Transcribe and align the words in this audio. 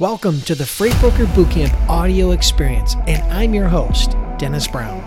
Welcome 0.00 0.40
to 0.40 0.56
the 0.56 0.66
Freight 0.66 0.98
Broker 0.98 1.24
Bootcamp 1.24 1.72
audio 1.88 2.32
experience, 2.32 2.96
and 3.06 3.22
I'm 3.32 3.54
your 3.54 3.68
host, 3.68 4.16
Dennis 4.38 4.66
Brown. 4.66 5.00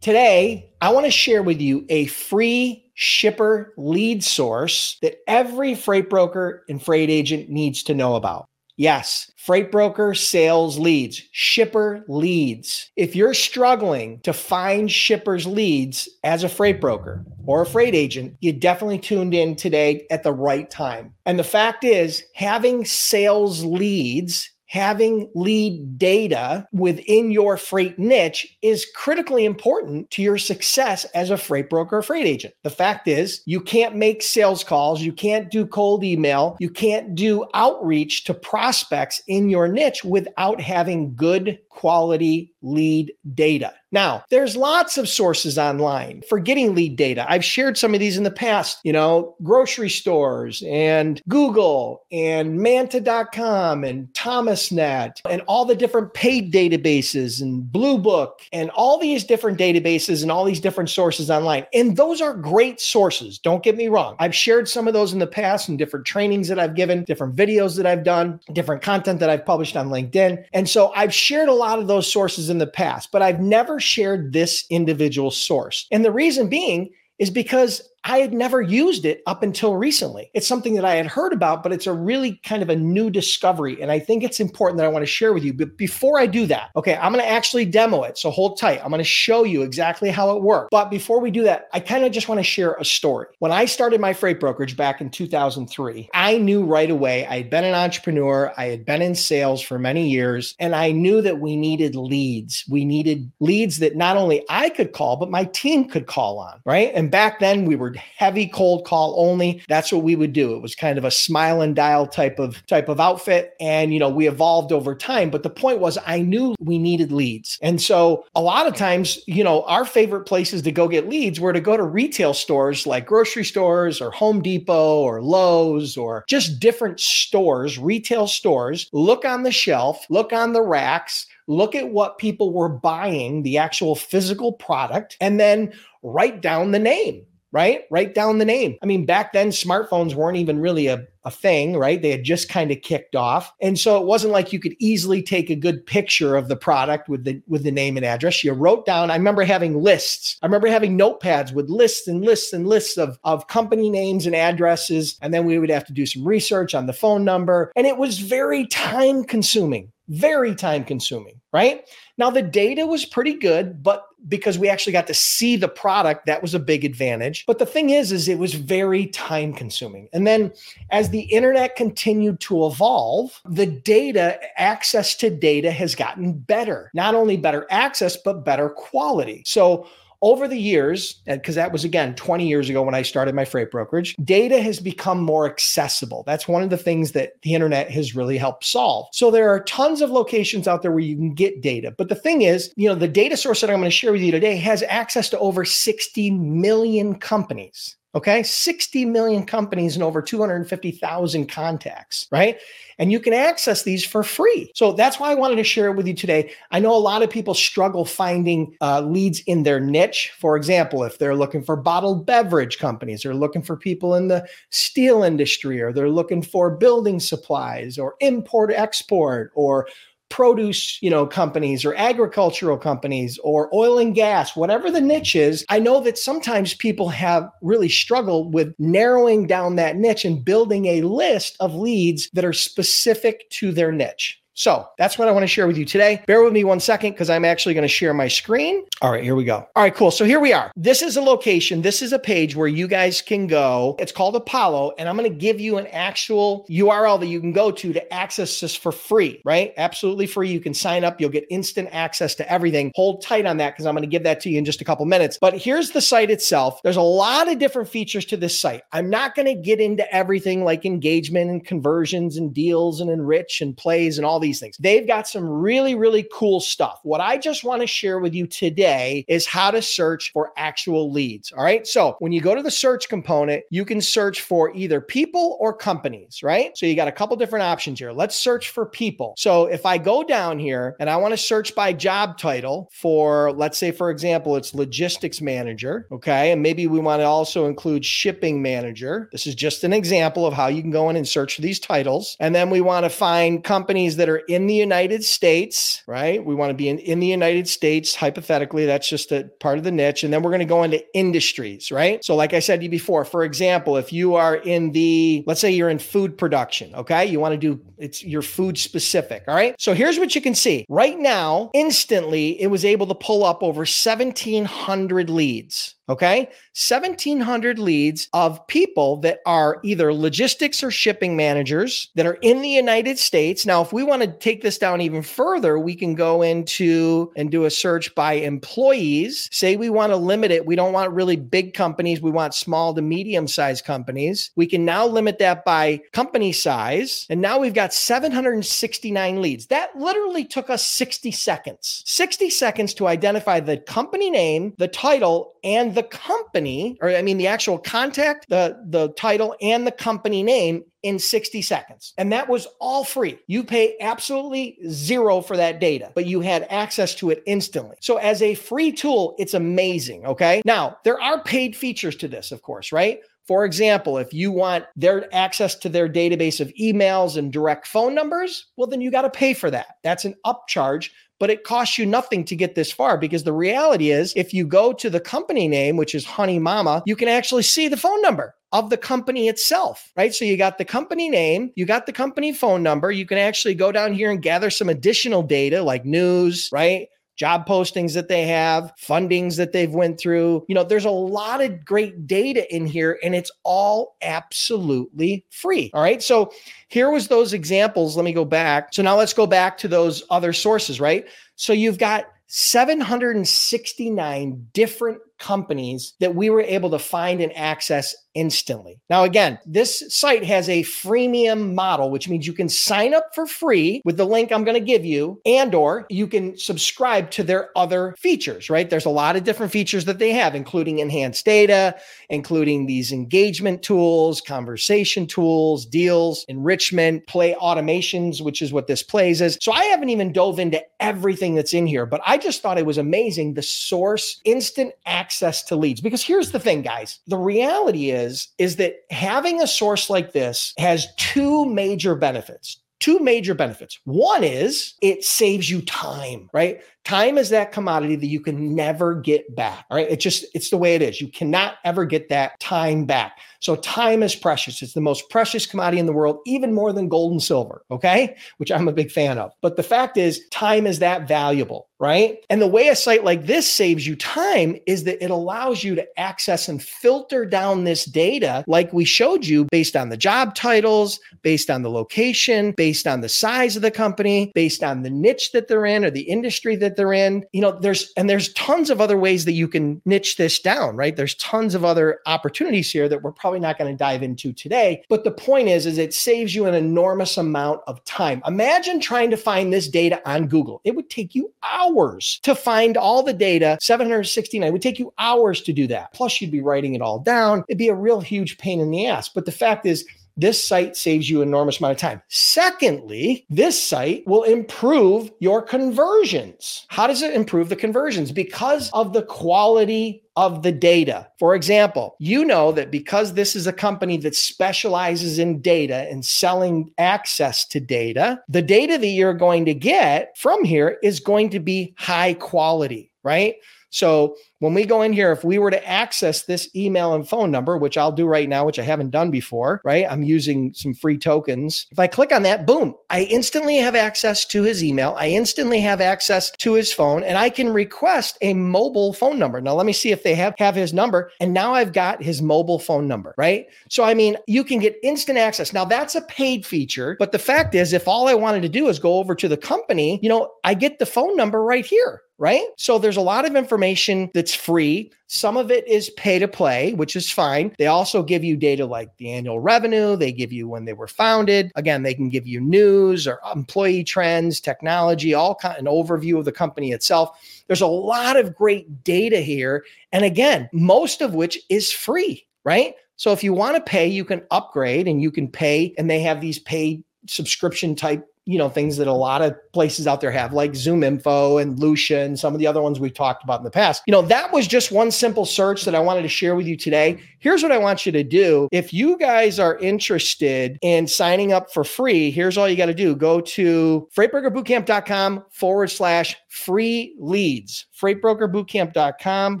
Today, 0.00 0.70
I 0.80 0.92
want 0.92 1.04
to 1.04 1.10
share 1.10 1.42
with 1.42 1.60
you 1.60 1.84
a 1.90 2.06
free 2.06 2.90
shipper 2.94 3.74
lead 3.76 4.24
source 4.24 4.96
that 5.02 5.18
every 5.26 5.74
freight 5.74 6.08
broker 6.08 6.64
and 6.70 6.82
freight 6.82 7.10
agent 7.10 7.50
needs 7.50 7.82
to 7.82 7.94
know 7.94 8.14
about. 8.14 8.46
Yes, 8.76 9.30
freight 9.36 9.70
broker 9.70 10.14
sales 10.14 10.78
leads, 10.78 11.22
shipper 11.32 12.04
leads. 12.08 12.90
If 12.96 13.14
you're 13.14 13.34
struggling 13.34 14.20
to 14.20 14.32
find 14.32 14.90
shippers 14.90 15.46
leads 15.46 16.08
as 16.24 16.42
a 16.42 16.48
freight 16.48 16.80
broker 16.80 17.24
or 17.44 17.62
a 17.62 17.66
freight 17.66 17.94
agent, 17.94 18.34
you 18.40 18.52
definitely 18.52 18.98
tuned 18.98 19.34
in 19.34 19.56
today 19.56 20.06
at 20.10 20.22
the 20.22 20.32
right 20.32 20.70
time. 20.70 21.12
And 21.26 21.38
the 21.38 21.44
fact 21.44 21.84
is, 21.84 22.24
having 22.34 22.84
sales 22.84 23.64
leads 23.64 24.50
having 24.72 25.30
lead 25.34 25.98
data 25.98 26.66
within 26.72 27.30
your 27.30 27.58
freight 27.58 27.98
niche 27.98 28.56
is 28.62 28.86
critically 28.96 29.44
important 29.44 30.10
to 30.10 30.22
your 30.22 30.38
success 30.38 31.04
as 31.14 31.28
a 31.28 31.36
freight 31.36 31.68
broker 31.68 31.98
or 31.98 32.02
freight 32.02 32.26
agent. 32.26 32.54
The 32.62 32.70
fact 32.70 33.06
is, 33.06 33.42
you 33.44 33.60
can't 33.60 33.96
make 33.96 34.22
sales 34.22 34.64
calls, 34.64 35.02
you 35.02 35.12
can't 35.12 35.50
do 35.50 35.66
cold 35.66 36.02
email, 36.04 36.56
you 36.58 36.70
can't 36.70 37.14
do 37.14 37.44
outreach 37.52 38.24
to 38.24 38.32
prospects 38.32 39.22
in 39.28 39.50
your 39.50 39.68
niche 39.68 40.04
without 40.04 40.58
having 40.58 41.14
good 41.16 41.58
quality 41.72 42.52
lead 42.62 43.12
data. 43.34 43.72
Now, 43.92 44.24
there's 44.30 44.56
lots 44.56 44.96
of 44.96 45.06
sources 45.06 45.58
online 45.58 46.22
for 46.26 46.38
getting 46.38 46.74
lead 46.74 46.96
data. 46.96 47.26
I've 47.30 47.44
shared 47.44 47.76
some 47.76 47.92
of 47.92 48.00
these 48.00 48.16
in 48.16 48.24
the 48.24 48.30
past, 48.30 48.78
you 48.84 48.92
know, 48.92 49.36
grocery 49.42 49.90
stores 49.90 50.62
and 50.66 51.20
Google 51.28 52.04
and 52.10 52.58
Manta.com 52.58 53.84
and 53.84 54.08
ThomasNet 54.14 55.20
and 55.28 55.42
all 55.42 55.66
the 55.66 55.74
different 55.74 56.14
paid 56.14 56.52
databases 56.52 57.42
and 57.42 57.70
Blue 57.70 57.98
Book 57.98 58.40
and 58.50 58.70
all 58.70 58.98
these 58.98 59.24
different 59.24 59.58
databases 59.58 60.22
and 60.22 60.32
all 60.32 60.44
these 60.44 60.60
different 60.60 60.88
sources 60.88 61.30
online. 61.30 61.66
And 61.74 61.94
those 61.94 62.22
are 62.22 62.32
great 62.32 62.80
sources. 62.80 63.38
Don't 63.38 63.62
get 63.62 63.76
me 63.76 63.88
wrong. 63.88 64.16
I've 64.18 64.34
shared 64.34 64.70
some 64.70 64.88
of 64.88 64.94
those 64.94 65.12
in 65.12 65.18
the 65.18 65.26
past 65.26 65.68
in 65.68 65.76
different 65.76 66.06
trainings 66.06 66.48
that 66.48 66.58
I've 66.58 66.74
given, 66.74 67.04
different 67.04 67.36
videos 67.36 67.76
that 67.76 67.86
I've 67.86 68.04
done, 68.04 68.40
different 68.54 68.80
content 68.80 69.20
that 69.20 69.28
I've 69.28 69.44
published 69.44 69.76
on 69.76 69.90
LinkedIn. 69.90 70.44
And 70.54 70.66
so 70.66 70.92
I've 70.94 71.12
shared 71.12 71.50
a 71.50 71.54
lot 71.62 71.78
of 71.78 71.86
those 71.86 72.10
sources 72.10 72.50
in 72.50 72.58
the 72.58 72.66
past, 72.66 73.10
but 73.12 73.22
I've 73.22 73.40
never 73.40 73.80
shared 73.80 74.32
this 74.32 74.64
individual 74.70 75.30
source. 75.30 75.86
And 75.90 76.04
the 76.04 76.12
reason 76.12 76.48
being 76.48 76.90
is 77.18 77.30
because 77.30 77.82
I 78.04 78.18
had 78.18 78.32
never 78.32 78.60
used 78.60 79.04
it 79.04 79.22
up 79.26 79.42
until 79.42 79.76
recently. 79.76 80.30
It's 80.34 80.46
something 80.46 80.74
that 80.74 80.84
I 80.84 80.96
had 80.96 81.06
heard 81.06 81.32
about, 81.32 81.62
but 81.62 81.72
it's 81.72 81.86
a 81.86 81.92
really 81.92 82.40
kind 82.44 82.62
of 82.62 82.68
a 82.68 82.76
new 82.76 83.10
discovery. 83.10 83.80
And 83.80 83.92
I 83.92 83.98
think 84.00 84.24
it's 84.24 84.40
important 84.40 84.78
that 84.78 84.86
I 84.86 84.88
want 84.88 85.02
to 85.02 85.06
share 85.06 85.32
with 85.32 85.44
you. 85.44 85.52
But 85.52 85.76
before 85.76 86.18
I 86.18 86.26
do 86.26 86.46
that, 86.46 86.70
okay, 86.74 86.96
I'm 86.96 87.12
going 87.12 87.24
to 87.24 87.30
actually 87.30 87.64
demo 87.64 88.02
it. 88.02 88.18
So 88.18 88.30
hold 88.30 88.58
tight. 88.58 88.80
I'm 88.82 88.90
going 88.90 88.98
to 88.98 89.04
show 89.04 89.44
you 89.44 89.62
exactly 89.62 90.10
how 90.10 90.36
it 90.36 90.42
works. 90.42 90.68
But 90.70 90.90
before 90.90 91.20
we 91.20 91.30
do 91.30 91.44
that, 91.44 91.68
I 91.72 91.80
kind 91.80 92.04
of 92.04 92.10
just 92.12 92.28
want 92.28 92.40
to 92.40 92.44
share 92.44 92.74
a 92.74 92.84
story. 92.84 93.28
When 93.38 93.52
I 93.52 93.66
started 93.66 94.00
my 94.00 94.12
freight 94.12 94.40
brokerage 94.40 94.76
back 94.76 95.00
in 95.00 95.08
2003, 95.08 96.10
I 96.12 96.38
knew 96.38 96.64
right 96.64 96.90
away 96.90 97.26
I 97.26 97.36
had 97.36 97.50
been 97.50 97.64
an 97.64 97.74
entrepreneur, 97.74 98.52
I 98.56 98.66
had 98.66 98.84
been 98.84 99.02
in 99.02 99.14
sales 99.14 99.62
for 99.62 99.78
many 99.78 100.08
years, 100.08 100.56
and 100.58 100.74
I 100.74 100.90
knew 100.90 101.22
that 101.22 101.40
we 101.40 101.56
needed 101.56 101.94
leads. 101.94 102.64
We 102.68 102.84
needed 102.84 103.30
leads 103.38 103.78
that 103.78 103.96
not 103.96 104.16
only 104.16 104.44
I 104.48 104.70
could 104.70 104.92
call, 104.92 105.16
but 105.16 105.30
my 105.30 105.44
team 105.44 105.88
could 105.88 106.06
call 106.06 106.38
on, 106.38 106.60
right? 106.64 106.90
And 106.94 107.10
back 107.10 107.38
then 107.38 107.64
we 107.64 107.76
were 107.76 107.91
heavy 107.96 108.46
cold 108.46 108.84
call 108.84 109.14
only. 109.18 109.62
That's 109.68 109.92
what 109.92 110.02
we 110.02 110.16
would 110.16 110.32
do. 110.32 110.54
It 110.54 110.62
was 110.62 110.74
kind 110.74 110.98
of 110.98 111.04
a 111.04 111.10
smile 111.10 111.60
and 111.60 111.74
dial 111.74 112.06
type 112.06 112.38
of 112.38 112.64
type 112.66 112.88
of 112.88 113.00
outfit. 113.00 113.54
And 113.60 113.92
you 113.92 113.98
know, 113.98 114.08
we 114.08 114.28
evolved 114.28 114.72
over 114.72 114.94
time. 114.94 115.30
But 115.30 115.42
the 115.42 115.50
point 115.50 115.80
was 115.80 115.98
I 116.06 116.20
knew 116.20 116.54
we 116.60 116.78
needed 116.78 117.12
leads. 117.12 117.58
And 117.62 117.80
so 117.80 118.24
a 118.34 118.40
lot 118.40 118.66
of 118.66 118.74
times, 118.74 119.18
you 119.26 119.44
know, 119.44 119.62
our 119.64 119.84
favorite 119.84 120.24
places 120.24 120.62
to 120.62 120.72
go 120.72 120.88
get 120.88 121.08
leads 121.08 121.40
were 121.40 121.52
to 121.52 121.60
go 121.60 121.76
to 121.76 121.82
retail 121.82 122.34
stores 122.34 122.86
like 122.86 123.06
grocery 123.06 123.44
stores 123.44 124.00
or 124.00 124.10
Home 124.10 124.42
Depot 124.42 125.00
or 125.00 125.22
Lowe's 125.22 125.96
or 125.96 126.24
just 126.28 126.60
different 126.60 127.00
stores, 127.00 127.78
retail 127.78 128.26
stores, 128.26 128.88
look 128.92 129.24
on 129.24 129.42
the 129.42 129.52
shelf, 129.52 130.06
look 130.08 130.32
on 130.32 130.52
the 130.52 130.62
racks, 130.62 131.26
look 131.46 131.74
at 131.74 131.90
what 131.90 132.18
people 132.18 132.52
were 132.52 132.68
buying, 132.68 133.42
the 133.42 133.58
actual 133.58 133.94
physical 133.94 134.52
product, 134.52 135.16
and 135.20 135.38
then 135.38 135.72
write 136.02 136.40
down 136.40 136.70
the 136.70 136.78
name 136.78 137.24
right? 137.52 137.82
Write 137.90 138.14
down 138.14 138.38
the 138.38 138.44
name. 138.44 138.76
I 138.82 138.86
mean, 138.86 139.06
back 139.06 139.32
then, 139.32 139.48
smartphones 139.48 140.14
weren't 140.14 140.38
even 140.38 140.58
really 140.58 140.86
a, 140.86 141.06
a 141.24 141.30
thing, 141.30 141.76
right? 141.76 142.00
They 142.00 142.10
had 142.10 142.24
just 142.24 142.48
kind 142.48 142.70
of 142.70 142.80
kicked 142.80 143.14
off. 143.14 143.52
And 143.60 143.78
so 143.78 144.00
it 144.00 144.06
wasn't 144.06 144.32
like 144.32 144.52
you 144.52 144.58
could 144.58 144.74
easily 144.78 145.22
take 145.22 145.50
a 145.50 145.54
good 145.54 145.86
picture 145.86 146.34
of 146.34 146.48
the 146.48 146.56
product 146.56 147.08
with 147.08 147.24
the 147.24 147.40
with 147.46 147.62
the 147.62 147.70
name 147.70 147.96
and 147.96 148.06
address. 148.06 148.42
You 148.42 148.52
wrote 148.54 148.86
down, 148.86 149.10
I 149.10 149.16
remember 149.16 149.42
having 149.44 149.82
lists. 149.82 150.38
I 150.42 150.46
remember 150.46 150.68
having 150.68 150.98
notepads 150.98 151.52
with 151.52 151.68
lists 151.68 152.08
and 152.08 152.24
lists 152.24 152.52
and 152.52 152.66
lists 152.66 152.96
of, 152.96 153.18
of 153.22 153.46
company 153.48 153.90
names 153.90 154.26
and 154.26 154.34
addresses. 154.34 155.18
And 155.20 155.32
then 155.32 155.44
we 155.44 155.58
would 155.58 155.70
have 155.70 155.84
to 155.86 155.92
do 155.92 156.06
some 156.06 156.26
research 156.26 156.74
on 156.74 156.86
the 156.86 156.92
phone 156.92 157.24
number. 157.24 157.70
And 157.76 157.86
it 157.86 157.98
was 157.98 158.18
very 158.18 158.66
time 158.66 159.24
consuming 159.24 159.92
very 160.12 160.54
time 160.54 160.84
consuming, 160.84 161.40
right? 161.52 161.88
Now, 162.18 162.30
the 162.30 162.42
data 162.42 162.86
was 162.86 163.06
pretty 163.06 163.34
good, 163.34 163.82
but 163.82 164.06
because 164.28 164.58
we 164.58 164.68
actually 164.68 164.92
got 164.92 165.06
to 165.06 165.14
see 165.14 165.56
the 165.56 165.68
product, 165.68 166.26
that 166.26 166.42
was 166.42 166.54
a 166.54 166.58
big 166.58 166.84
advantage. 166.84 167.44
But 167.46 167.58
the 167.58 167.66
thing 167.66 167.90
is, 167.90 168.12
is 168.12 168.28
it 168.28 168.38
was 168.38 168.54
very 168.54 169.06
time 169.06 169.54
consuming. 169.54 170.08
And 170.12 170.26
then 170.26 170.52
as 170.90 171.10
the 171.10 171.22
internet 171.22 171.76
continued 171.76 172.40
to 172.40 172.66
evolve, 172.66 173.40
the 173.46 173.66
data, 173.66 174.38
access 174.60 175.14
to 175.16 175.30
data 175.30 175.70
has 175.70 175.94
gotten 175.94 176.34
better. 176.34 176.90
Not 176.94 177.14
only 177.14 177.38
better 177.38 177.66
access, 177.70 178.16
but 178.16 178.44
better 178.44 178.68
quality. 178.68 179.42
So 179.46 179.88
over 180.22 180.48
the 180.48 180.58
years, 180.58 181.20
because 181.26 181.56
that 181.56 181.72
was 181.72 181.84
again 181.84 182.14
20 182.14 182.46
years 182.46 182.70
ago 182.70 182.82
when 182.82 182.94
I 182.94 183.02
started 183.02 183.34
my 183.34 183.44
freight 183.44 183.70
brokerage, 183.70 184.14
data 184.24 184.60
has 184.62 184.80
become 184.80 185.20
more 185.20 185.46
accessible. 185.46 186.22
That's 186.26 186.48
one 186.48 186.62
of 186.62 186.70
the 186.70 186.76
things 186.78 187.12
that 187.12 187.32
the 187.42 187.54
internet 187.54 187.90
has 187.90 188.14
really 188.14 188.38
helped 188.38 188.64
solve. 188.64 189.08
So 189.12 189.30
there 189.30 189.50
are 189.50 189.62
tons 189.64 190.00
of 190.00 190.10
locations 190.10 190.68
out 190.68 190.82
there 190.82 190.92
where 190.92 191.00
you 191.00 191.16
can 191.16 191.34
get 191.34 191.60
data. 191.60 191.92
But 191.96 192.08
the 192.08 192.14
thing 192.14 192.42
is, 192.42 192.72
you 192.76 192.88
know, 192.88 192.94
the 192.94 193.08
data 193.08 193.36
source 193.36 193.60
that 193.60 193.70
I'm 193.70 193.80
going 193.80 193.90
to 193.90 193.90
share 193.90 194.12
with 194.12 194.22
you 194.22 194.30
today 194.30 194.56
has 194.56 194.82
access 194.84 195.28
to 195.30 195.38
over 195.38 195.64
60 195.64 196.30
million 196.30 197.16
companies. 197.16 197.96
Okay, 198.14 198.42
60 198.42 199.06
million 199.06 199.46
companies 199.46 199.94
and 199.94 200.02
over 200.02 200.20
250,000 200.20 201.46
contacts, 201.46 202.28
right? 202.30 202.58
And 202.98 203.10
you 203.10 203.18
can 203.18 203.32
access 203.32 203.84
these 203.84 204.04
for 204.04 204.22
free. 204.22 204.70
So 204.74 204.92
that's 204.92 205.18
why 205.18 205.30
I 205.30 205.34
wanted 205.34 205.56
to 205.56 205.64
share 205.64 205.86
it 205.86 205.96
with 205.96 206.06
you 206.06 206.12
today. 206.12 206.52
I 206.70 206.78
know 206.78 206.94
a 206.94 206.98
lot 206.98 207.22
of 207.22 207.30
people 207.30 207.54
struggle 207.54 208.04
finding 208.04 208.76
uh, 208.82 209.00
leads 209.00 209.40
in 209.40 209.62
their 209.62 209.80
niche. 209.80 210.30
For 210.38 210.58
example, 210.58 211.04
if 211.04 211.16
they're 211.18 211.34
looking 211.34 211.62
for 211.62 211.74
bottled 211.74 212.26
beverage 212.26 212.78
companies, 212.78 213.22
they're 213.22 213.34
looking 213.34 213.62
for 213.62 213.78
people 213.78 214.14
in 214.14 214.28
the 214.28 214.46
steel 214.68 215.22
industry, 215.22 215.80
or 215.80 215.90
they're 215.90 216.10
looking 216.10 216.42
for 216.42 216.70
building 216.70 217.18
supplies, 217.18 217.96
or 217.96 218.16
import 218.20 218.72
export, 218.74 219.52
or 219.54 219.86
produce, 220.32 220.98
you 221.02 221.10
know, 221.10 221.26
companies 221.26 221.84
or 221.84 221.94
agricultural 221.94 222.78
companies 222.78 223.38
or 223.44 223.68
oil 223.74 223.98
and 223.98 224.14
gas, 224.14 224.56
whatever 224.56 224.90
the 224.90 225.00
niche 225.00 225.36
is, 225.36 225.64
I 225.68 225.78
know 225.78 226.00
that 226.00 226.16
sometimes 226.16 226.72
people 226.72 227.10
have 227.10 227.50
really 227.60 227.90
struggled 227.90 228.54
with 228.54 228.74
narrowing 228.78 229.46
down 229.46 229.76
that 229.76 229.96
niche 229.96 230.24
and 230.24 230.42
building 230.42 230.86
a 230.86 231.02
list 231.02 231.56
of 231.60 231.74
leads 231.74 232.30
that 232.32 232.46
are 232.46 232.54
specific 232.54 233.48
to 233.50 233.72
their 233.72 233.92
niche. 233.92 234.41
So 234.54 234.86
that's 234.98 235.18
what 235.18 235.28
I 235.28 235.32
want 235.32 235.44
to 235.44 235.48
share 235.48 235.66
with 235.66 235.78
you 235.78 235.84
today. 235.84 236.22
Bear 236.26 236.42
with 236.42 236.52
me 236.52 236.64
one 236.64 236.80
second 236.80 237.12
because 237.12 237.30
I'm 237.30 237.44
actually 237.44 237.74
going 237.74 237.82
to 237.82 237.88
share 237.88 238.12
my 238.12 238.28
screen. 238.28 238.84
All 239.00 239.10
right, 239.10 239.24
here 239.24 239.34
we 239.34 239.44
go. 239.44 239.66
All 239.74 239.82
right, 239.82 239.94
cool. 239.94 240.10
So 240.10 240.24
here 240.24 240.40
we 240.40 240.52
are. 240.52 240.70
This 240.76 241.02
is 241.02 241.16
a 241.16 241.22
location. 241.22 241.82
This 241.82 242.02
is 242.02 242.12
a 242.12 242.18
page 242.18 242.54
where 242.54 242.68
you 242.68 242.86
guys 242.86 243.22
can 243.22 243.46
go. 243.46 243.96
It's 243.98 244.12
called 244.12 244.36
Apollo, 244.36 244.92
and 244.98 245.08
I'm 245.08 245.16
going 245.16 245.30
to 245.30 245.36
give 245.36 245.58
you 245.60 245.78
an 245.78 245.86
actual 245.88 246.66
URL 246.70 247.18
that 247.20 247.26
you 247.26 247.40
can 247.40 247.52
go 247.52 247.70
to 247.70 247.92
to 247.92 248.12
access 248.12 248.60
this 248.60 248.76
for 248.76 248.92
free, 248.92 249.40
right? 249.44 249.72
Absolutely 249.76 250.26
free. 250.26 250.50
You 250.50 250.60
can 250.60 250.74
sign 250.74 251.02
up. 251.02 251.20
You'll 251.20 251.30
get 251.30 251.46
instant 251.50 251.88
access 251.92 252.34
to 252.36 252.52
everything. 252.52 252.92
Hold 252.94 253.22
tight 253.22 253.46
on 253.46 253.56
that 253.56 253.70
because 253.70 253.86
I'm 253.86 253.94
going 253.94 254.02
to 254.02 254.08
give 254.08 254.24
that 254.24 254.40
to 254.40 254.50
you 254.50 254.58
in 254.58 254.64
just 254.64 254.80
a 254.80 254.84
couple 254.84 255.06
minutes. 255.06 255.38
But 255.40 255.56
here's 255.56 255.90
the 255.90 256.00
site 256.00 256.30
itself. 256.30 256.82
There's 256.82 256.96
a 256.96 257.02
lot 257.02 257.50
of 257.50 257.58
different 257.58 257.88
features 257.88 258.26
to 258.26 258.36
this 258.36 258.58
site. 258.58 258.82
I'm 258.92 259.08
not 259.08 259.34
going 259.34 259.46
to 259.46 259.54
get 259.54 259.80
into 259.80 260.12
everything 260.14 260.64
like 260.64 260.84
engagement 260.84 261.50
and 261.50 261.64
conversions 261.64 262.36
and 262.36 262.52
deals 262.54 263.00
and 263.00 263.10
enrich 263.10 263.60
and 263.60 263.76
plays 263.76 264.18
and 264.18 264.26
all 264.26 264.41
these 264.42 264.60
things. 264.60 264.76
They've 264.78 265.06
got 265.06 265.26
some 265.26 265.48
really, 265.48 265.94
really 265.94 266.28
cool 266.32 266.60
stuff. 266.60 267.00
What 267.02 267.22
I 267.22 267.38
just 267.38 267.64
want 267.64 267.80
to 267.80 267.86
share 267.86 268.18
with 268.18 268.34
you 268.34 268.46
today 268.46 269.24
is 269.28 269.46
how 269.46 269.70
to 269.70 269.80
search 269.80 270.32
for 270.32 270.52
actual 270.56 271.10
leads. 271.10 271.52
All 271.52 271.64
right. 271.64 271.86
So 271.86 272.16
when 272.18 272.32
you 272.32 272.42
go 272.42 272.54
to 272.54 272.62
the 272.62 272.70
search 272.70 273.08
component, 273.08 273.64
you 273.70 273.84
can 273.84 274.00
search 274.00 274.42
for 274.42 274.74
either 274.74 275.00
people 275.00 275.56
or 275.60 275.72
companies, 275.72 276.42
right? 276.42 276.76
So 276.76 276.84
you 276.84 276.94
got 276.94 277.08
a 277.08 277.12
couple 277.12 277.36
different 277.36 277.62
options 277.62 277.98
here. 277.98 278.12
Let's 278.12 278.36
search 278.36 278.70
for 278.70 278.84
people. 278.84 279.34
So 279.38 279.66
if 279.66 279.86
I 279.86 279.96
go 279.96 280.22
down 280.22 280.58
here 280.58 280.96
and 281.00 281.08
I 281.08 281.16
want 281.16 281.32
to 281.32 281.38
search 281.38 281.74
by 281.74 281.92
job 281.92 282.36
title 282.36 282.90
for, 282.92 283.52
let's 283.52 283.78
say, 283.78 283.92
for 283.92 284.10
example, 284.10 284.56
it's 284.56 284.74
logistics 284.74 285.40
manager. 285.40 286.06
Okay. 286.10 286.52
And 286.52 286.62
maybe 286.62 286.86
we 286.86 286.98
want 286.98 287.20
to 287.20 287.24
also 287.24 287.66
include 287.66 288.04
shipping 288.04 288.60
manager. 288.60 289.28
This 289.32 289.46
is 289.46 289.54
just 289.54 289.84
an 289.84 289.92
example 289.92 290.46
of 290.46 290.52
how 290.52 290.66
you 290.66 290.82
can 290.82 290.90
go 290.90 291.08
in 291.08 291.16
and 291.16 291.26
search 291.26 291.56
for 291.56 291.62
these 291.62 291.78
titles. 291.78 292.36
And 292.40 292.54
then 292.54 292.70
we 292.70 292.80
want 292.80 293.04
to 293.04 293.10
find 293.10 293.62
companies 293.62 294.16
that 294.16 294.28
are 294.28 294.31
in 294.36 294.66
the 294.66 294.74
United 294.74 295.24
States, 295.24 296.02
right? 296.06 296.44
We 296.44 296.54
want 296.54 296.70
to 296.70 296.74
be 296.74 296.88
in, 296.88 296.98
in 296.98 297.20
the 297.20 297.26
United 297.26 297.68
States. 297.68 298.14
Hypothetically, 298.14 298.86
that's 298.86 299.08
just 299.08 299.32
a 299.32 299.44
part 299.60 299.78
of 299.78 299.84
the 299.84 299.90
niche. 299.90 300.24
And 300.24 300.32
then 300.32 300.42
we're 300.42 300.50
going 300.50 300.60
to 300.60 300.64
go 300.64 300.82
into 300.82 301.02
industries, 301.14 301.90
right? 301.90 302.24
So, 302.24 302.36
like 302.36 302.54
I 302.54 302.60
said 302.60 302.80
to 302.80 302.84
you 302.84 302.90
before, 302.90 303.24
for 303.24 303.44
example, 303.44 303.96
if 303.96 304.12
you 304.12 304.34
are 304.34 304.56
in 304.56 304.92
the, 304.92 305.44
let's 305.46 305.60
say 305.60 305.70
you're 305.70 305.90
in 305.90 305.98
food 305.98 306.36
production, 306.36 306.94
okay? 306.94 307.26
You 307.26 307.40
want 307.40 307.52
to 307.52 307.58
do 307.58 307.80
it's 308.02 308.24
your 308.24 308.42
food 308.42 308.76
specific. 308.76 309.44
All 309.46 309.54
right. 309.54 309.76
So 309.78 309.94
here's 309.94 310.18
what 310.18 310.34
you 310.34 310.40
can 310.40 310.56
see 310.56 310.84
right 310.88 311.18
now. 311.18 311.70
Instantly, 311.72 312.60
it 312.60 312.66
was 312.66 312.84
able 312.84 313.06
to 313.06 313.14
pull 313.14 313.44
up 313.44 313.62
over 313.62 313.80
1,700 313.80 315.30
leads. 315.30 315.94
Okay. 316.08 316.48
1,700 316.74 317.78
leads 317.78 318.28
of 318.32 318.66
people 318.66 319.18
that 319.18 319.38
are 319.46 319.78
either 319.84 320.12
logistics 320.12 320.82
or 320.82 320.90
shipping 320.90 321.36
managers 321.36 322.10
that 322.16 322.26
are 322.26 322.38
in 322.42 322.60
the 322.60 322.68
United 322.68 323.18
States. 323.18 323.64
Now, 323.64 323.82
if 323.82 323.92
we 323.92 324.02
want 324.02 324.22
to 324.22 324.28
take 324.28 324.62
this 324.62 324.78
down 324.78 325.00
even 325.00 325.22
further, 325.22 325.78
we 325.78 325.94
can 325.94 326.14
go 326.14 326.42
into 326.42 327.32
and 327.36 327.52
do 327.52 327.64
a 327.64 327.70
search 327.70 328.12
by 328.16 328.34
employees. 328.34 329.48
Say 329.52 329.76
we 329.76 329.90
want 329.90 330.10
to 330.10 330.16
limit 330.16 330.50
it. 330.50 330.66
We 330.66 330.74
don't 330.74 330.92
want 330.92 331.12
really 331.12 331.36
big 331.36 331.72
companies. 331.72 332.20
We 332.20 332.32
want 332.32 332.54
small 332.54 332.92
to 332.94 333.02
medium 333.02 333.46
sized 333.46 333.84
companies. 333.84 334.50
We 334.56 334.66
can 334.66 334.84
now 334.84 335.06
limit 335.06 335.38
that 335.38 335.64
by 335.64 336.00
company 336.12 336.52
size. 336.52 337.26
And 337.30 337.40
now 337.40 337.60
we've 337.60 337.74
got 337.74 337.94
769 337.94 339.40
leads. 339.40 339.66
That 339.66 339.96
literally 339.96 340.44
took 340.44 340.68
us 340.68 340.84
60 340.84 341.30
seconds. 341.30 342.02
60 342.06 342.50
seconds 342.50 342.92
to 342.94 343.06
identify 343.06 343.60
the 343.60 343.78
company 343.78 344.30
name, 344.30 344.74
the 344.78 344.88
title, 344.88 345.54
and 345.62 345.91
the 345.94 346.02
company, 346.02 346.96
or 347.00 347.10
I 347.10 347.22
mean 347.22 347.38
the 347.38 347.46
actual 347.46 347.78
contact, 347.78 348.48
the 348.48 348.82
the 348.88 349.08
title 349.12 349.54
and 349.60 349.86
the 349.86 349.92
company 349.92 350.42
name 350.42 350.84
in 351.02 351.18
60 351.18 351.62
seconds. 351.62 352.14
And 352.16 352.32
that 352.32 352.48
was 352.48 352.66
all 352.80 353.04
free. 353.04 353.38
You 353.48 353.64
pay 353.64 353.96
absolutely 354.00 354.78
zero 354.88 355.40
for 355.40 355.56
that 355.56 355.80
data, 355.80 356.12
but 356.14 356.26
you 356.26 356.40
had 356.40 356.66
access 356.70 357.14
to 357.16 357.30
it 357.30 357.42
instantly. 357.44 357.96
So 358.00 358.18
as 358.18 358.40
a 358.40 358.54
free 358.54 358.92
tool, 358.92 359.34
it's 359.38 359.54
amazing, 359.54 360.24
okay? 360.26 360.62
Now, 360.64 360.98
there 361.04 361.20
are 361.20 361.42
paid 361.42 361.74
features 361.74 362.14
to 362.16 362.28
this, 362.28 362.52
of 362.52 362.62
course, 362.62 362.92
right? 362.92 363.20
For 363.46 363.64
example, 363.64 364.18
if 364.18 364.32
you 364.32 364.52
want 364.52 364.84
their 364.94 365.32
access 365.34 365.74
to 365.76 365.88
their 365.88 366.08
database 366.08 366.60
of 366.60 366.72
emails 366.80 367.36
and 367.36 367.52
direct 367.52 367.88
phone 367.88 368.14
numbers, 368.14 368.66
well, 368.76 368.86
then 368.86 369.00
you 369.00 369.10
got 369.10 369.22
to 369.22 369.30
pay 369.30 369.52
for 369.52 369.70
that. 369.70 369.96
That's 370.04 370.24
an 370.24 370.36
upcharge, 370.46 371.10
but 371.42 371.50
it 371.50 371.64
costs 371.64 371.98
you 371.98 372.06
nothing 372.06 372.44
to 372.44 372.54
get 372.54 372.76
this 372.76 372.92
far 372.92 373.18
because 373.18 373.42
the 373.42 373.52
reality 373.52 374.12
is 374.12 374.32
if 374.36 374.54
you 374.54 374.64
go 374.64 374.92
to 374.92 375.10
the 375.10 375.18
company 375.18 375.66
name, 375.66 375.96
which 375.96 376.14
is 376.14 376.24
Honey 376.24 376.60
Mama, 376.60 377.02
you 377.04 377.16
can 377.16 377.26
actually 377.26 377.64
see 377.64 377.88
the 377.88 377.96
phone 377.96 378.22
number 378.22 378.54
of 378.70 378.90
the 378.90 378.96
company 378.96 379.48
itself, 379.48 380.12
right? 380.16 380.32
So 380.32 380.44
you 380.44 380.56
got 380.56 380.78
the 380.78 380.84
company 380.84 381.28
name, 381.28 381.72
you 381.74 381.84
got 381.84 382.06
the 382.06 382.12
company 382.12 382.52
phone 382.52 382.84
number. 382.84 383.10
You 383.10 383.26
can 383.26 383.38
actually 383.38 383.74
go 383.74 383.90
down 383.90 384.14
here 384.14 384.30
and 384.30 384.40
gather 384.40 384.70
some 384.70 384.88
additional 384.88 385.42
data 385.42 385.82
like 385.82 386.04
news, 386.04 386.68
right? 386.70 387.08
Job 387.42 387.66
postings 387.66 388.14
that 388.14 388.28
they 388.28 388.46
have, 388.46 388.94
fundings 388.96 389.56
that 389.56 389.72
they've 389.72 389.92
went 389.92 390.16
through. 390.16 390.64
You 390.68 390.76
know, 390.76 390.84
there's 390.84 391.04
a 391.04 391.10
lot 391.10 391.60
of 391.60 391.84
great 391.84 392.24
data 392.24 392.72
in 392.72 392.86
here 392.86 393.18
and 393.20 393.34
it's 393.34 393.50
all 393.64 394.14
absolutely 394.22 395.44
free. 395.50 395.90
All 395.92 396.00
right? 396.00 396.22
So 396.22 396.52
here 396.86 397.10
was 397.10 397.26
those 397.26 397.52
examples. 397.52 398.16
Let 398.16 398.24
me 398.24 398.32
go 398.32 398.44
back. 398.44 398.94
So 398.94 399.02
now 399.02 399.16
let's 399.16 399.34
go 399.34 399.48
back 399.48 399.76
to 399.78 399.88
those 399.88 400.22
other 400.30 400.52
sources, 400.52 401.00
right? 401.00 401.26
So 401.56 401.72
you've 401.72 401.98
got 401.98 402.26
769 402.46 404.68
different 404.72 405.18
companies 405.40 406.14
that 406.20 406.36
we 406.36 406.48
were 406.48 406.60
able 406.60 406.90
to 406.90 406.98
find 407.00 407.40
and 407.40 407.52
access 407.56 408.14
instantly. 408.34 409.00
Now, 409.10 409.24
again, 409.24 409.58
this 409.66 410.02
site 410.08 410.44
has 410.44 410.68
a 410.68 410.82
freemium 410.82 411.74
model, 411.74 412.10
which 412.10 412.28
means 412.28 412.46
you 412.46 412.52
can 412.52 412.68
sign 412.68 413.14
up 413.14 413.34
for 413.34 413.46
free 413.46 414.00
with 414.04 414.16
the 414.16 414.26
link 414.26 414.52
I'm 414.52 414.64
going 414.64 414.78
to 414.78 414.84
give 414.84 415.04
you, 415.04 415.40
and 415.44 415.74
or 415.74 416.06
you 416.08 416.26
can 416.26 416.56
subscribe 416.56 417.30
to 417.32 417.44
their 417.44 417.70
other 417.76 418.14
features, 418.18 418.70
right? 418.70 418.88
There's 418.88 419.06
a 419.06 419.10
lot 419.10 419.36
of 419.36 419.44
different 419.44 419.72
features 419.72 420.04
that 420.06 420.18
they 420.18 420.32
have, 420.32 420.54
including 420.54 420.98
enhanced 420.98 421.44
data, 421.44 421.96
including 422.28 422.86
these 422.86 423.12
engagement 423.12 423.82
tools, 423.82 424.40
conversation 424.40 425.26
tools, 425.26 425.86
deals, 425.86 426.44
enrichment, 426.48 427.26
play 427.26 427.54
automations, 427.60 428.40
which 428.40 428.62
is 428.62 428.72
what 428.72 428.86
this 428.86 429.02
plays 429.02 429.40
is. 429.40 429.58
So 429.60 429.72
I 429.72 429.84
haven't 429.84 430.08
even 430.10 430.32
dove 430.32 430.58
into 430.58 430.82
everything 431.00 431.54
that's 431.54 431.74
in 431.74 431.86
here, 431.86 432.06
but 432.06 432.20
I 432.26 432.38
just 432.38 432.62
thought 432.62 432.78
it 432.78 432.86
was 432.86 432.98
amazing 432.98 433.54
the 433.54 433.62
source 433.62 434.40
instant 434.44 434.92
access 435.06 435.62
to 435.64 435.76
leads. 435.76 436.00
Because 436.00 436.22
here's 436.22 436.52
the 436.52 436.60
thing, 436.60 436.82
guys, 436.82 437.20
the 437.26 437.36
reality 437.36 438.10
is 438.10 438.21
is 438.22 438.48
is 438.58 438.76
that 438.76 438.94
having 439.10 439.60
a 439.60 439.66
source 439.66 440.08
like 440.08 440.32
this 440.32 440.72
has 440.78 441.08
two 441.16 441.66
major 441.66 442.14
benefits 442.14 442.82
two 443.02 443.18
major 443.18 443.52
benefits. 443.52 443.98
One 444.04 444.44
is 444.44 444.94
it 445.02 445.24
saves 445.24 445.68
you 445.68 445.82
time, 445.82 446.48
right? 446.52 446.80
Time 447.04 447.36
is 447.36 447.50
that 447.50 447.72
commodity 447.72 448.16
that 448.16 448.26
you 448.26 448.40
can 448.40 448.74
never 448.74 449.14
get 449.14 449.54
back. 449.56 449.84
All 449.90 449.96
right. 449.96 450.10
It 450.10 450.20
just, 450.20 450.44
it's 450.54 450.70
the 450.70 450.76
way 450.76 450.94
it 450.94 451.02
is. 451.02 451.20
You 451.20 451.28
cannot 451.28 451.74
ever 451.84 452.04
get 452.04 452.28
that 452.28 452.60
time 452.60 453.04
back. 453.04 453.38
So 453.60 453.76
time 453.76 454.22
is 454.22 454.34
precious. 454.34 454.82
It's 454.82 454.94
the 454.94 455.00
most 455.00 455.28
precious 455.30 455.66
commodity 455.66 456.00
in 456.00 456.06
the 456.06 456.12
world, 456.12 456.40
even 456.46 456.72
more 456.72 456.92
than 456.92 457.08
gold 457.08 457.32
and 457.32 457.42
silver. 457.42 457.82
Okay. 457.90 458.36
Which 458.56 458.72
I'm 458.72 458.88
a 458.88 458.92
big 458.92 459.10
fan 459.10 459.38
of. 459.38 459.52
But 459.60 459.76
the 459.76 459.82
fact 459.82 460.16
is, 460.16 460.46
time 460.50 460.86
is 460.86 460.98
that 460.98 461.28
valuable, 461.28 461.88
right? 461.98 462.38
And 462.50 462.60
the 462.60 462.66
way 462.66 462.88
a 462.88 462.96
site 462.96 463.24
like 463.24 463.46
this 463.46 463.70
saves 463.70 464.06
you 464.06 464.16
time 464.16 464.76
is 464.86 465.04
that 465.04 465.22
it 465.22 465.30
allows 465.30 465.84
you 465.84 465.94
to 465.94 466.18
access 466.18 466.68
and 466.68 466.82
filter 466.82 467.44
down 467.44 467.84
this 467.84 468.04
data, 468.04 468.64
like 468.66 468.92
we 468.92 469.04
showed 469.04 469.44
you, 469.44 469.66
based 469.70 469.96
on 469.96 470.08
the 470.08 470.16
job 470.16 470.54
titles, 470.54 471.20
based 471.42 471.70
on 471.70 471.82
the 471.82 471.90
location, 471.90 472.72
based 472.76 473.06
on 473.06 473.20
the 473.20 473.28
size 473.28 473.76
of 473.76 473.82
the 473.82 473.90
company, 473.90 474.50
based 474.54 474.82
on 474.82 475.02
the 475.02 475.10
niche 475.10 475.52
that 475.52 475.68
they're 475.68 475.86
in 475.86 476.04
or 476.04 476.10
the 476.10 476.22
industry 476.22 476.74
that 476.76 476.91
that 476.92 476.96
they're 476.96 477.12
in. 477.12 477.44
You 477.52 477.62
know, 477.62 477.72
there's 477.72 478.12
and 478.16 478.28
there's 478.28 478.52
tons 478.52 478.90
of 478.90 479.00
other 479.00 479.16
ways 479.16 479.44
that 479.46 479.52
you 479.52 479.66
can 479.66 480.00
niche 480.04 480.36
this 480.36 480.60
down, 480.60 480.96
right? 480.96 481.16
There's 481.16 481.34
tons 481.36 481.74
of 481.74 481.84
other 481.84 482.20
opportunities 482.26 482.90
here 482.90 483.08
that 483.08 483.22
we're 483.22 483.32
probably 483.32 483.60
not 483.60 483.78
going 483.78 483.90
to 483.90 483.96
dive 483.96 484.22
into 484.22 484.52
today. 484.52 485.02
But 485.08 485.24
the 485.24 485.30
point 485.30 485.68
is, 485.68 485.86
is 485.86 485.98
it 485.98 486.14
saves 486.14 486.54
you 486.54 486.66
an 486.66 486.74
enormous 486.74 487.36
amount 487.36 487.80
of 487.86 488.04
time. 488.04 488.42
Imagine 488.46 489.00
trying 489.00 489.30
to 489.30 489.36
find 489.36 489.72
this 489.72 489.88
data 489.88 490.20
on 490.28 490.46
Google. 490.46 490.80
It 490.84 490.94
would 490.94 491.10
take 491.10 491.34
you 491.34 491.52
hours 491.62 492.40
to 492.42 492.54
find 492.54 492.96
all 492.96 493.22
the 493.22 493.32
data, 493.32 493.78
769. 493.80 494.66
It 494.66 494.72
would 494.72 494.82
take 494.82 494.98
you 494.98 495.12
hours 495.18 495.62
to 495.62 495.72
do 495.72 495.86
that. 495.88 496.12
Plus, 496.12 496.40
you'd 496.40 496.50
be 496.50 496.60
writing 496.60 496.94
it 496.94 497.02
all 497.02 497.18
down. 497.18 497.64
It'd 497.68 497.78
be 497.78 497.88
a 497.88 497.94
real 497.94 498.20
huge 498.20 498.58
pain 498.58 498.80
in 498.80 498.90
the 498.90 499.06
ass. 499.06 499.28
But 499.28 499.46
the 499.46 499.52
fact 499.52 499.86
is, 499.86 500.06
this 500.36 500.62
site 500.62 500.96
saves 500.96 501.28
you 501.28 501.42
an 501.42 501.48
enormous 501.48 501.78
amount 501.78 501.92
of 501.92 501.98
time. 501.98 502.22
Secondly, 502.28 503.46
this 503.50 503.82
site 503.82 504.26
will 504.26 504.42
improve 504.44 505.30
your 505.40 505.62
conversions. 505.62 506.86
How 506.88 507.06
does 507.06 507.22
it 507.22 507.34
improve 507.34 507.68
the 507.68 507.76
conversions? 507.76 508.32
Because 508.32 508.90
of 508.92 509.12
the 509.12 509.22
quality 509.22 510.22
of 510.36 510.62
the 510.62 510.72
data. 510.72 511.28
For 511.38 511.54
example, 511.54 512.16
you 512.18 512.44
know 512.44 512.72
that 512.72 512.90
because 512.90 513.34
this 513.34 513.54
is 513.54 513.66
a 513.66 513.72
company 513.72 514.16
that 514.18 514.34
specializes 514.34 515.38
in 515.38 515.60
data 515.60 516.08
and 516.10 516.24
selling 516.24 516.90
access 516.96 517.66
to 517.66 517.80
data, 517.80 518.40
the 518.48 518.62
data 518.62 518.96
that 518.96 519.06
you're 519.08 519.34
going 519.34 519.66
to 519.66 519.74
get 519.74 520.36
from 520.38 520.64
here 520.64 520.98
is 521.02 521.20
going 521.20 521.50
to 521.50 521.60
be 521.60 521.94
high 521.98 522.34
quality, 522.34 523.10
right? 523.22 523.56
So 523.92 524.36
when 524.58 524.74
we 524.74 524.86
go 524.86 525.02
in 525.02 525.12
here, 525.12 525.32
if 525.32 525.44
we 525.44 525.58
were 525.58 525.70
to 525.70 525.88
access 525.88 526.42
this 526.42 526.68
email 526.74 527.14
and 527.14 527.28
phone 527.28 527.50
number, 527.50 527.76
which 527.76 527.98
I'll 527.98 528.10
do 528.10 528.26
right 528.26 528.48
now, 528.48 528.64
which 528.64 528.78
I 528.78 528.84
haven't 528.84 529.10
done 529.10 529.30
before, 529.30 529.80
right? 529.84 530.06
I'm 530.08 530.22
using 530.22 530.72
some 530.72 530.94
free 530.94 531.18
tokens. 531.18 531.86
If 531.90 531.98
I 531.98 532.06
click 532.06 532.32
on 532.32 532.42
that, 532.44 532.66
boom, 532.66 532.94
I 533.10 533.22
instantly 533.22 533.76
have 533.76 533.94
access 533.94 534.46
to 534.46 534.62
his 534.62 534.82
email. 534.82 535.14
I 535.18 535.28
instantly 535.28 535.80
have 535.80 536.00
access 536.00 536.50
to 536.52 536.72
his 536.72 536.92
phone 536.92 537.22
and 537.22 537.36
I 537.36 537.50
can 537.50 537.72
request 537.72 538.38
a 538.40 538.54
mobile 538.54 539.12
phone 539.12 539.38
number. 539.38 539.60
Now, 539.60 539.74
let 539.74 539.84
me 539.84 539.92
see 539.92 540.10
if 540.10 540.22
they 540.22 540.34
have, 540.36 540.54
have 540.58 540.74
his 540.74 540.94
number. 540.94 541.30
And 541.40 541.52
now 541.52 541.74
I've 541.74 541.92
got 541.92 542.22
his 542.22 542.40
mobile 542.40 542.78
phone 542.78 543.06
number, 543.06 543.34
right? 543.36 543.66
So, 543.90 544.04
I 544.04 544.14
mean, 544.14 544.38
you 544.46 544.64
can 544.64 544.78
get 544.78 544.96
instant 545.02 545.38
access. 545.38 545.72
Now, 545.72 545.84
that's 545.84 546.14
a 546.14 546.22
paid 546.22 546.64
feature. 546.64 547.16
But 547.18 547.32
the 547.32 547.38
fact 547.38 547.74
is, 547.74 547.92
if 547.92 548.08
all 548.08 548.28
I 548.28 548.34
wanted 548.34 548.62
to 548.62 548.68
do 548.68 548.88
is 548.88 548.98
go 548.98 549.18
over 549.18 549.34
to 549.34 549.48
the 549.48 549.56
company, 549.56 550.18
you 550.22 550.30
know, 550.30 550.50
I 550.64 550.74
get 550.74 550.98
the 550.98 551.06
phone 551.06 551.36
number 551.36 551.62
right 551.62 551.84
here 551.84 552.22
right? 552.38 552.64
So 552.76 552.98
there's 552.98 553.16
a 553.16 553.22
lot 553.22 553.44
of 553.44 553.54
information 553.54 554.30
that's 554.34 554.54
free. 554.54 555.12
Some 555.28 555.56
of 555.56 555.70
it 555.70 555.86
is 555.86 556.10
pay 556.10 556.38
to 556.38 556.48
play, 556.48 556.92
which 556.94 557.14
is 557.14 557.30
fine. 557.30 557.74
They 557.78 557.86
also 557.86 558.22
give 558.22 558.42
you 558.42 558.56
data 558.56 558.84
like 558.84 559.16
the 559.16 559.30
annual 559.30 559.60
revenue. 559.60 560.16
They 560.16 560.32
give 560.32 560.52
you 560.52 560.68
when 560.68 560.84
they 560.84 560.92
were 560.92 561.06
founded. 561.06 561.70
Again, 561.76 562.02
they 562.02 562.14
can 562.14 562.28
give 562.28 562.46
you 562.46 562.60
news 562.60 563.26
or 563.26 563.40
employee 563.54 564.04
trends, 564.04 564.60
technology, 564.60 565.34
all 565.34 565.54
kind 565.54 565.78
an 565.78 565.86
overview 565.86 566.38
of 566.38 566.44
the 566.44 566.52
company 566.52 566.92
itself. 566.92 567.38
There's 567.68 567.80
a 567.80 567.86
lot 567.86 568.36
of 568.36 568.54
great 568.54 569.04
data 569.04 569.38
here. 569.38 569.84
And 570.10 570.24
again, 570.24 570.68
most 570.72 571.22
of 571.22 571.34
which 571.34 571.58
is 571.68 571.92
free, 571.92 572.46
right? 572.64 572.94
So 573.16 573.30
if 573.32 573.44
you 573.44 573.52
want 573.52 573.76
to 573.76 573.82
pay, 573.82 574.08
you 574.08 574.24
can 574.24 574.42
upgrade 574.50 575.06
and 575.06 575.22
you 575.22 575.30
can 575.30 575.48
pay, 575.48 575.94
and 575.96 576.10
they 576.10 576.20
have 576.22 576.40
these 576.40 576.58
paid 576.58 577.04
subscription 577.28 577.94
type 577.94 578.26
you 578.44 578.58
know 578.58 578.68
things 578.68 578.96
that 578.96 579.06
a 579.06 579.12
lot 579.12 579.40
of 579.42 579.54
places 579.72 580.06
out 580.06 580.20
there 580.20 580.30
have 580.30 580.52
like 580.52 580.72
ZoomInfo 580.72 581.62
and 581.62 581.78
Lusha 581.78 582.24
and 582.24 582.38
some 582.38 582.54
of 582.54 582.58
the 582.58 582.66
other 582.66 582.82
ones 582.82 582.98
we've 582.98 583.14
talked 583.14 583.44
about 583.44 583.60
in 583.60 583.64
the 583.64 583.70
past. 583.70 584.02
You 584.06 584.12
know 584.12 584.22
that 584.22 584.52
was 584.52 584.66
just 584.66 584.90
one 584.90 585.10
simple 585.10 585.44
search 585.44 585.84
that 585.84 585.94
i 585.94 586.00
wanted 586.00 586.22
to 586.22 586.28
share 586.28 586.54
with 586.54 586.66
you 586.66 586.76
today 586.76 587.20
here's 587.42 587.62
what 587.62 587.72
i 587.72 587.78
want 587.78 588.06
you 588.06 588.12
to 588.12 588.24
do 588.24 588.68
if 588.72 588.92
you 588.92 589.18
guys 589.18 589.58
are 589.58 589.76
interested 589.78 590.78
in 590.82 591.06
signing 591.06 591.52
up 591.52 591.72
for 591.72 591.84
free 591.84 592.30
here's 592.30 592.56
all 592.56 592.68
you 592.68 592.76
got 592.76 592.86
to 592.86 592.94
do 592.94 593.14
go 593.14 593.40
to 593.40 594.08
freightbrokerbootcamp.com 594.16 595.44
forward 595.50 595.90
slash 595.90 596.36
free 596.48 597.14
leads 597.18 597.86
freightbrokerbootcamp.com 598.02 599.60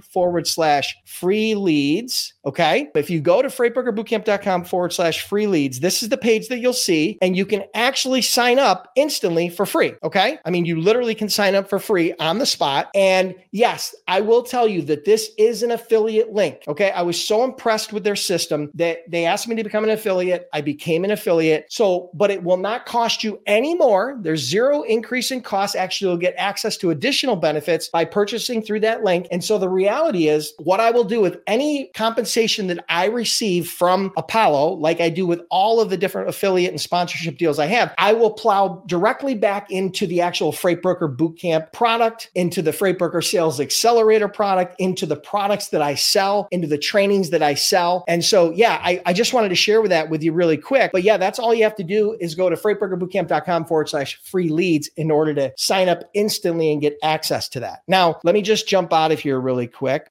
forward 0.00 0.46
slash 0.46 0.96
free 1.06 1.54
leads. 1.54 2.34
Okay. 2.44 2.90
If 2.94 3.08
you 3.08 3.20
go 3.20 3.40
to 3.40 3.48
freightbrokerbootcamp.com 3.48 4.64
forward 4.64 4.92
slash 4.92 5.22
free 5.22 5.46
leads, 5.46 5.80
this 5.80 6.02
is 6.02 6.08
the 6.08 6.18
page 6.18 6.48
that 6.48 6.58
you'll 6.58 6.72
see, 6.72 7.18
and 7.22 7.36
you 7.36 7.46
can 7.46 7.62
actually 7.74 8.22
sign 8.22 8.58
up 8.58 8.90
instantly 8.96 9.48
for 9.48 9.64
free. 9.64 9.94
Okay. 10.02 10.38
I 10.44 10.50
mean, 10.50 10.64
you 10.64 10.80
literally 10.80 11.14
can 11.14 11.28
sign 11.28 11.54
up 11.54 11.68
for 11.68 11.78
free 11.78 12.12
on 12.18 12.38
the 12.38 12.46
spot. 12.46 12.90
And 12.94 13.34
yes, 13.52 13.94
I 14.08 14.20
will 14.20 14.42
tell 14.42 14.66
you 14.66 14.82
that 14.82 15.04
this 15.04 15.30
is 15.38 15.62
an 15.62 15.70
affiliate 15.70 16.32
link. 16.32 16.62
Okay. 16.66 16.90
I 16.90 17.02
was 17.02 17.22
so 17.22 17.44
impressed 17.44 17.71
with 17.92 18.04
their 18.04 18.16
system 18.16 18.70
that 18.74 18.98
they 19.08 19.24
asked 19.24 19.48
me 19.48 19.56
to 19.56 19.64
become 19.64 19.84
an 19.84 19.90
affiliate. 19.90 20.48
I 20.52 20.60
became 20.60 21.04
an 21.04 21.10
affiliate. 21.10 21.66
So, 21.70 22.10
but 22.14 22.30
it 22.30 22.42
will 22.42 22.56
not 22.56 22.86
cost 22.86 23.24
you 23.24 23.40
any 23.46 23.74
more. 23.74 24.18
There's 24.20 24.40
zero 24.40 24.82
increase 24.82 25.30
in 25.30 25.40
cost. 25.40 25.76
Actually, 25.76 26.10
you'll 26.10 26.18
get 26.18 26.34
access 26.36 26.76
to 26.78 26.90
additional 26.90 27.36
benefits 27.36 27.88
by 27.88 28.04
purchasing 28.04 28.42
purchasing 28.42 28.62
through 28.62 28.80
that 28.80 29.04
link. 29.04 29.26
And 29.30 29.44
so 29.44 29.58
the 29.58 29.68
reality 29.68 30.28
is, 30.28 30.54
what 30.58 30.80
I 30.80 30.90
will 30.90 31.04
do 31.04 31.20
with 31.20 31.40
any 31.46 31.90
compensation 31.94 32.66
that 32.68 32.84
I 32.88 33.06
receive 33.06 33.68
from 33.68 34.12
Apollo, 34.16 34.74
like 34.74 35.00
I 35.00 35.08
do 35.08 35.26
with 35.26 35.42
all 35.50 35.80
of 35.80 35.90
the 35.90 35.96
different 35.96 36.28
affiliate 36.28 36.70
and 36.70 36.80
sponsorship 36.80 37.36
deals 37.36 37.58
I 37.58 37.66
have, 37.66 37.94
I 37.98 38.12
will 38.12 38.32
plow 38.32 38.82
directly 38.86 39.34
back 39.34 39.70
into 39.70 40.06
the 40.06 40.20
actual 40.20 40.50
Freight 40.50 40.82
Broker 40.82 41.08
Bootcamp 41.08 41.72
product, 41.72 42.30
into 42.34 42.62
the 42.62 42.72
Freight 42.72 42.98
Broker 42.98 43.22
Sales 43.22 43.60
Accelerator 43.60 44.28
product, 44.28 44.76
into 44.78 45.04
the 45.04 45.16
products 45.16 45.68
that 45.68 45.82
I 45.82 45.94
sell, 45.94 46.48
into 46.50 46.66
the 46.66 46.78
trainings 46.78 47.30
that 47.30 47.42
I 47.42 47.54
sell. 47.62 48.04
And 48.08 48.24
so, 48.24 48.50
yeah, 48.52 48.80
I, 48.82 49.00
I 49.06 49.12
just 49.12 49.32
wanted 49.32 49.48
to 49.50 49.54
share 49.54 49.80
with 49.80 49.90
that 49.90 50.10
with 50.10 50.22
you 50.22 50.32
really 50.32 50.56
quick. 50.56 50.90
But 50.92 51.02
yeah, 51.02 51.16
that's 51.16 51.38
all 51.38 51.54
you 51.54 51.62
have 51.64 51.76
to 51.76 51.84
do 51.84 52.16
is 52.20 52.34
go 52.34 52.50
to 52.50 52.56
freightbrokerbootcamp.com 52.56 53.64
forward 53.66 53.88
slash 53.88 54.20
free 54.22 54.48
leads 54.48 54.88
in 54.96 55.10
order 55.10 55.34
to 55.34 55.52
sign 55.56 55.88
up 55.88 56.02
instantly 56.14 56.72
and 56.72 56.80
get 56.80 56.98
access 57.02 57.48
to 57.50 57.60
that. 57.60 57.82
Now, 57.88 58.20
let 58.24 58.34
me 58.34 58.42
just 58.42 58.68
jump 58.68 58.92
out 58.92 59.12
of 59.12 59.20
here 59.20 59.40
really 59.40 59.66
quick. 59.66 60.10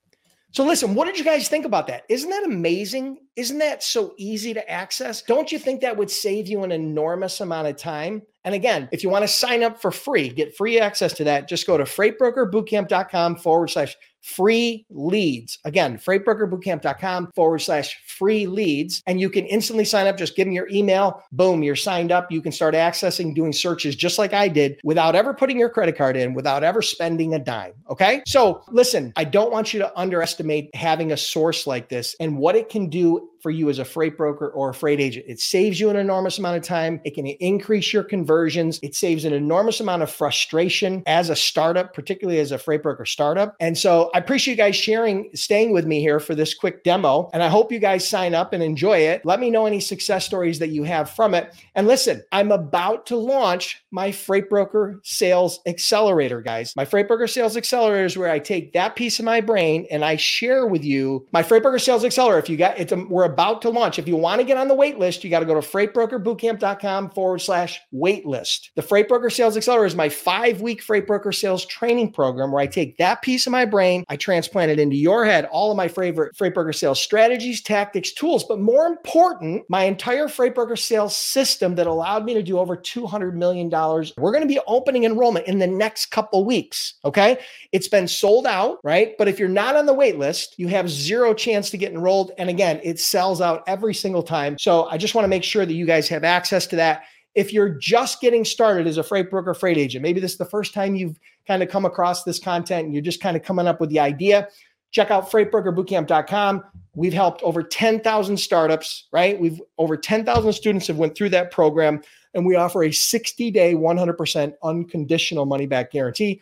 So, 0.53 0.65
listen, 0.65 0.95
what 0.95 1.05
did 1.05 1.17
you 1.17 1.23
guys 1.23 1.47
think 1.47 1.63
about 1.65 1.87
that? 1.87 2.03
Isn't 2.09 2.29
that 2.29 2.43
amazing? 2.43 3.19
Isn't 3.37 3.59
that 3.59 3.81
so 3.81 4.13
easy 4.17 4.53
to 4.53 4.69
access? 4.69 5.21
Don't 5.21 5.49
you 5.49 5.57
think 5.57 5.79
that 5.79 5.95
would 5.95 6.11
save 6.11 6.49
you 6.49 6.63
an 6.63 6.73
enormous 6.73 7.39
amount 7.39 7.69
of 7.69 7.77
time? 7.77 8.21
And 8.43 8.53
again, 8.53 8.89
if 8.91 9.01
you 9.01 9.09
want 9.09 9.23
to 9.23 9.29
sign 9.29 9.63
up 9.63 9.81
for 9.81 9.91
free, 9.91 10.27
get 10.27 10.55
free 10.55 10.77
access 10.77 11.13
to 11.13 11.23
that, 11.23 11.47
just 11.47 11.65
go 11.65 11.77
to 11.77 11.85
freightbrokerbootcamp.com 11.85 13.37
forward 13.37 13.69
slash 13.69 13.95
free 14.21 14.85
leads. 14.89 15.59
Again, 15.65 15.97
freightbrokerbootcamp.com 15.97 17.31
forward 17.35 17.59
slash 17.59 17.99
free 18.05 18.47
leads. 18.47 19.01
And 19.07 19.19
you 19.19 19.29
can 19.29 19.45
instantly 19.45 19.85
sign 19.85 20.07
up. 20.07 20.17
Just 20.17 20.35
give 20.35 20.47
me 20.47 20.55
your 20.55 20.69
email. 20.69 21.23
Boom, 21.31 21.63
you're 21.63 21.75
signed 21.75 22.11
up. 22.11 22.31
You 22.31 22.41
can 22.41 22.51
start 22.51 22.75
accessing, 22.75 23.35
doing 23.35 23.53
searches 23.53 23.95
just 23.95 24.19
like 24.19 24.33
I 24.33 24.47
did 24.47 24.79
without 24.83 25.15
ever 25.15 25.33
putting 25.33 25.57
your 25.57 25.69
credit 25.69 25.97
card 25.97 26.15
in, 26.15 26.33
without 26.33 26.63
ever 26.63 26.81
spending 26.81 27.33
a 27.33 27.39
dime. 27.39 27.73
Okay. 27.89 28.21
So 28.27 28.63
listen, 28.69 29.13
I 29.15 29.23
don't 29.23 29.51
want 29.51 29.73
you 29.73 29.79
to 29.79 29.99
underestimate 29.99 30.73
having 30.75 31.11
a 31.11 31.17
source 31.17 31.67
like 31.67 31.89
this 31.89 32.15
and 32.19 32.37
what 32.37 32.55
it 32.55 32.69
can 32.69 32.89
do 32.89 33.29
for 33.41 33.49
you 33.49 33.69
as 33.69 33.79
a 33.79 33.85
freight 33.85 34.17
broker 34.17 34.49
or 34.49 34.69
a 34.69 34.73
freight 34.73 34.99
agent. 34.99 35.25
It 35.27 35.39
saves 35.39 35.79
you 35.79 35.89
an 35.89 35.95
enormous 35.95 36.37
amount 36.37 36.57
of 36.57 36.63
time. 36.63 37.01
It 37.03 37.15
can 37.15 37.25
increase 37.27 37.91
your 37.93 38.03
conversions. 38.03 38.79
It 38.81 38.95
saves 38.95 39.25
an 39.25 39.33
enormous 39.33 39.79
amount 39.79 40.03
of 40.03 40.11
frustration 40.11 41.03
as 41.05 41.29
a 41.29 41.35
startup, 41.35 41.93
particularly 41.93 42.39
as 42.39 42.51
a 42.51 42.57
freight 42.57 42.83
broker 42.83 43.05
startup. 43.05 43.55
And 43.59 43.77
so 43.77 44.09
I 44.13 44.19
appreciate 44.19 44.53
you 44.53 44.57
guys 44.57 44.75
sharing, 44.75 45.29
staying 45.33 45.73
with 45.73 45.85
me 45.85 45.99
here 45.99 46.19
for 46.19 46.35
this 46.35 46.53
quick 46.53 46.83
demo. 46.83 47.29
And 47.33 47.43
I 47.43 47.49
hope 47.49 47.71
you 47.71 47.79
guys 47.79 48.07
sign 48.07 48.33
up 48.33 48.53
and 48.53 48.61
enjoy 48.61 48.99
it. 48.99 49.25
Let 49.25 49.39
me 49.39 49.49
know 49.49 49.65
any 49.65 49.79
success 49.79 50.25
stories 50.25 50.59
that 50.59 50.69
you 50.69 50.83
have 50.83 51.09
from 51.09 51.33
it. 51.33 51.53
And 51.75 51.87
listen, 51.87 52.23
I'm 52.31 52.51
about 52.51 53.05
to 53.07 53.17
launch 53.17 53.83
my 53.91 54.11
freight 54.11 54.49
broker 54.49 54.99
sales 55.03 55.59
accelerator, 55.65 56.41
guys. 56.41 56.75
My 56.75 56.85
freight 56.85 57.07
broker 57.07 57.27
sales 57.27 57.57
accelerator 57.57 58.05
is 58.05 58.17
where 58.17 58.31
I 58.31 58.39
take 58.39 58.73
that 58.73 58.95
piece 58.95 59.19
of 59.19 59.25
my 59.25 59.41
brain 59.41 59.87
and 59.91 60.03
I 60.03 60.15
share 60.15 60.65
with 60.65 60.83
you 60.83 61.27
my 61.31 61.43
freight 61.43 61.63
broker 61.63 61.79
sales 61.79 62.05
accelerator. 62.05 62.39
If 62.39 62.49
you 62.49 62.57
got 62.57 62.77
it's 62.77 62.91
a, 62.91 62.97
we're 62.97 63.23
about 63.31 63.61
to 63.63 63.69
launch. 63.69 63.99
If 63.99 64.07
you 64.07 64.15
want 64.15 64.41
to 64.41 64.45
get 64.45 64.57
on 64.57 64.67
the 64.67 64.73
wait 64.73 64.97
list, 64.97 65.23
you 65.23 65.29
got 65.29 65.39
to 65.39 65.45
go 65.45 65.59
to 65.59 65.67
freightbrokerbootcamp.com 65.67 67.11
forward 67.11 67.39
slash 67.39 67.79
wait 67.91 68.25
list. 68.25 68.71
The 68.75 68.81
Freight 68.81 69.07
Broker 69.07 69.29
Sales 69.29 69.57
Accelerator 69.57 69.85
is 69.85 69.95
my 69.95 70.09
five 70.09 70.61
week 70.61 70.81
freight 70.81 71.07
broker 71.07 71.31
sales 71.31 71.65
training 71.65 72.11
program 72.11 72.51
where 72.51 72.61
I 72.61 72.67
take 72.67 72.97
that 72.97 73.21
piece 73.21 73.47
of 73.47 73.51
my 73.51 73.65
brain, 73.65 74.03
I 74.09 74.17
transplant 74.17 74.71
it 74.71 74.79
into 74.79 74.95
your 74.95 75.25
head, 75.25 75.45
all 75.45 75.71
of 75.71 75.77
my 75.77 75.87
favorite 75.87 76.35
freight 76.35 76.53
broker 76.53 76.73
sales 76.73 77.01
strategies, 77.01 77.61
tactics, 77.61 78.11
tools, 78.11 78.43
but 78.43 78.59
more 78.59 78.85
important, 78.85 79.63
my 79.69 79.83
entire 79.83 80.27
freight 80.27 80.55
broker 80.55 80.75
sales 80.75 81.15
system 81.15 81.75
that 81.75 81.87
allowed 81.87 82.25
me 82.25 82.33
to 82.33 82.43
do 82.43 82.57
over 82.57 82.75
$200 82.77 83.33
million. 83.33 83.69
We're 83.69 84.31
going 84.31 84.41
to 84.41 84.47
be 84.47 84.59
opening 84.67 85.05
enrollment 85.05 85.47
in 85.47 85.59
the 85.59 85.67
next 85.67 86.07
couple 86.07 86.45
weeks. 86.45 86.95
Okay. 87.05 87.37
It's 87.71 87.87
been 87.87 88.07
sold 88.07 88.45
out, 88.45 88.79
right? 88.83 89.17
But 89.17 89.27
if 89.27 89.39
you're 89.39 89.49
not 89.49 89.75
on 89.75 89.85
the 89.85 89.93
wait 89.93 90.17
list, 90.17 90.55
you 90.57 90.67
have 90.67 90.89
zero 90.89 91.33
chance 91.33 91.69
to 91.69 91.77
get 91.77 91.91
enrolled. 91.91 92.31
And 92.37 92.49
again, 92.49 92.79
it's 92.83 93.05
sells 93.21 93.39
out 93.39 93.63
every 93.67 93.93
single 93.93 94.23
time. 94.23 94.57
So 94.57 94.85
I 94.85 94.97
just 94.97 95.13
want 95.13 95.25
to 95.25 95.29
make 95.29 95.43
sure 95.43 95.63
that 95.63 95.73
you 95.73 95.85
guys 95.85 96.09
have 96.09 96.23
access 96.23 96.65
to 96.65 96.75
that. 96.77 97.03
If 97.35 97.53
you're 97.53 97.69
just 97.69 98.19
getting 98.19 98.43
started 98.43 98.87
as 98.87 98.97
a 98.97 99.03
freight 99.03 99.29
broker, 99.29 99.53
freight 99.53 99.77
agent, 99.77 100.01
maybe 100.01 100.19
this 100.19 100.31
is 100.31 100.37
the 100.39 100.45
first 100.45 100.73
time 100.73 100.95
you've 100.95 101.19
kind 101.47 101.61
of 101.61 101.69
come 101.69 101.85
across 101.85 102.23
this 102.23 102.39
content 102.39 102.85
and 102.85 102.95
you're 102.95 103.03
just 103.03 103.21
kind 103.21 103.37
of 103.37 103.43
coming 103.43 103.67
up 103.67 103.79
with 103.79 103.91
the 103.91 103.99
idea, 103.99 104.47
check 104.89 105.11
out 105.11 105.29
freightbrokerbootcamp.com. 105.29 106.63
We've 106.95 107.13
helped 107.13 107.43
over 107.43 107.61
10,000 107.61 108.37
startups, 108.37 109.07
right? 109.11 109.39
We've 109.39 109.61
over 109.77 109.95
10,000 109.95 110.51
students 110.51 110.87
have 110.87 110.97
went 110.97 111.15
through 111.15 111.29
that 111.29 111.51
program 111.51 112.01
and 112.33 112.43
we 112.43 112.55
offer 112.55 112.85
a 112.85 112.89
60-day 112.89 113.75
100% 113.75 114.53
unconditional 114.63 115.45
money 115.45 115.67
back 115.67 115.91
guarantee. 115.91 116.41